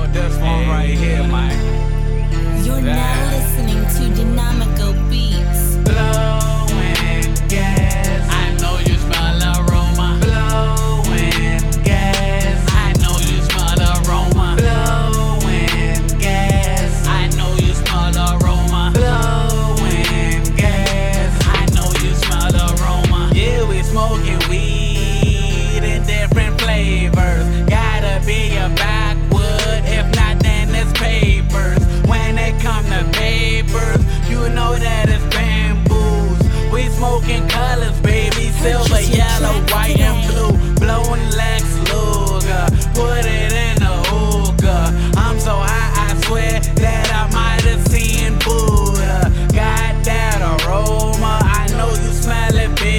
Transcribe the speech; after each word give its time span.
know 0.00 0.12
this 0.12 0.36
one 0.38 0.68
right 0.68 0.88
here, 0.90 1.22
man. 1.26 2.64
You're 2.64 2.80
now 2.80 3.30
listening 3.30 3.82
to 3.96 4.22
Dynamical 4.22 4.92
Beats. 5.08 5.99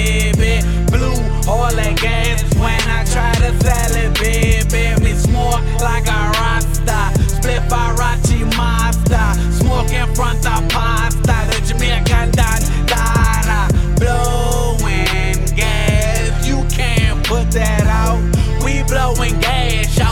baby. 0.02 0.54
Blue 0.90 1.18
all 1.48 1.70
that 1.74 1.96
gas 2.00 2.42
when 2.56 2.82
I 2.98 3.04
try 3.04 3.32
to 3.44 3.50
sell 3.62 3.94
it, 4.02 4.12
baby. 4.18 4.84
It's 5.10 5.26
more 5.28 5.58
like 5.80 6.06
a 6.06 6.20
rasta. 6.38 7.00
Split 7.36 7.62
Farachi 7.70 8.40
master. 8.56 9.26
Smoke 9.52 9.92
in 9.92 10.08
front 10.14 10.44
of 10.46 10.68
pasta. 10.68 11.36
The 11.50 11.58
Jamaican 11.66 12.30
dandara. 12.38 13.62
Blowing 14.00 15.40
gas. 15.56 16.46
You 16.46 16.64
can't 16.68 17.24
put 17.26 17.50
that 17.52 17.86
out. 17.86 18.20
We 18.64 18.82
blowing 18.84 19.38
gas 19.40 20.00
out. 20.00 20.11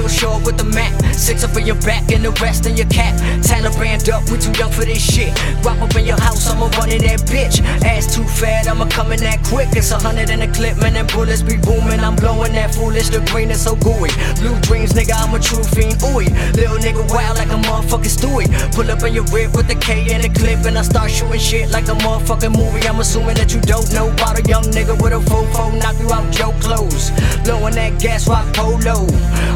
Real 0.00 0.08
short 0.08 0.46
with 0.46 0.56
the 0.56 0.64
map. 0.64 0.96
Six 1.12 1.44
up 1.44 1.54
in 1.60 1.66
your 1.66 1.76
back 1.84 2.10
and 2.10 2.24
the 2.24 2.32
rest 2.40 2.64
in 2.64 2.74
your 2.74 2.88
cap. 2.88 3.12
Taliban 3.44 4.00
up, 4.08 4.24
we 4.32 4.38
too 4.40 4.48
young 4.56 4.72
for 4.72 4.86
this 4.88 4.96
shit. 4.96 5.28
Rock 5.60 5.76
up 5.76 5.94
in 5.94 6.06
your 6.06 6.18
house, 6.18 6.48
I'ma 6.48 6.72
run 6.80 6.88
in 6.88 7.04
that 7.04 7.20
bitch. 7.28 7.60
Ass 7.84 8.08
too 8.08 8.24
fat, 8.24 8.66
I'ma 8.66 8.88
come 8.88 9.12
in 9.12 9.20
that 9.20 9.44
quick. 9.44 9.68
It's 9.76 9.90
a 9.90 9.98
hundred 9.98 10.30
in 10.30 10.40
the 10.40 10.48
clip, 10.48 10.78
man, 10.78 10.96
and 10.96 11.06
bullets 11.12 11.42
be 11.42 11.58
booming. 11.60 12.00
I'm 12.00 12.16
blowing 12.16 12.54
that 12.56 12.74
foolish, 12.74 13.10
the 13.10 13.20
green 13.28 13.50
is 13.50 13.60
so 13.60 13.76
gooey. 13.76 14.08
Blue 14.40 14.56
dreams, 14.64 14.94
nigga, 14.96 15.12
I'm 15.20 15.34
a 15.34 15.38
true 15.38 15.62
fiend, 15.62 16.00
ooey. 16.00 16.32
Little 16.56 16.80
nigga 16.80 17.04
wild 17.12 17.36
like 17.36 17.52
a 17.52 17.60
motherfucking 17.60 18.08
Stewie. 18.16 18.48
Pull 18.72 18.90
up 18.90 19.04
in 19.04 19.12
your 19.12 19.28
rib 19.28 19.54
with 19.54 19.68
the 19.68 19.76
K 19.76 20.08
in 20.08 20.22
the 20.24 20.32
clip, 20.32 20.64
and 20.64 20.78
I 20.78 20.82
start 20.82 21.10
shooting 21.10 21.38
shit 21.38 21.68
like 21.68 21.88
a 21.92 21.96
motherfucking 22.00 22.56
movie. 22.56 22.88
I'm 22.88 23.00
assuming 23.00 23.36
that 23.36 23.52
you 23.52 23.60
don't 23.60 23.92
know 23.92 24.08
about 24.08 24.40
a 24.40 24.42
young 24.48 24.64
nigga 24.72 24.96
with 24.96 25.12
a 25.12 25.20
fofo, 25.28 25.76
knock 25.76 26.00
you 26.00 26.08
out 26.08 26.24
your 26.40 26.56
clothes. 26.64 27.12
Blowing 27.44 27.74
that 27.76 28.00
gas 28.00 28.26
rock 28.26 28.48
polo. 28.56 29.04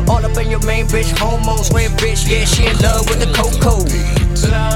All 0.05 0.21
up 0.21 0.34
main 0.65 0.87
bitch, 0.87 1.17
homo, 1.19 1.57
square 1.57 1.89
bitch, 1.91 2.29
yeah, 2.29 2.45
she 2.45 2.67
in 2.67 2.77
love 2.79 3.09
with 3.09 3.21
the 3.21 3.31
Coco. 3.33 4.74